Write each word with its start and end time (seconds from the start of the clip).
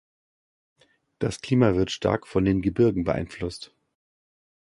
Das 1.19 1.41
Klima 1.41 1.75
wird 1.75 1.91
stark 1.91 2.25
von 2.25 2.43
den 2.43 2.63
Gebirgen 2.63 3.03
beeinflusst. 3.03 3.75